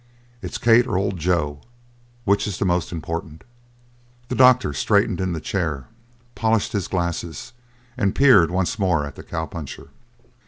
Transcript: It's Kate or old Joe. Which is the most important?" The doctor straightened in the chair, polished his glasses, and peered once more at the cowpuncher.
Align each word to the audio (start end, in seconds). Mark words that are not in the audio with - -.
It's 0.41 0.57
Kate 0.57 0.87
or 0.87 0.97
old 0.97 1.19
Joe. 1.19 1.61
Which 2.25 2.47
is 2.47 2.57
the 2.57 2.65
most 2.65 2.91
important?" 2.91 3.43
The 4.29 4.35
doctor 4.35 4.73
straightened 4.73 5.21
in 5.21 5.33
the 5.33 5.39
chair, 5.39 5.89
polished 6.33 6.71
his 6.71 6.87
glasses, 6.87 7.53
and 7.97 8.15
peered 8.15 8.49
once 8.49 8.79
more 8.79 9.05
at 9.05 9.13
the 9.13 9.21
cowpuncher. 9.21 9.89